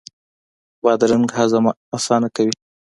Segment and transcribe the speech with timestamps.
[0.83, 1.65] بادرنګ هضم
[1.97, 2.53] اسانه کوي.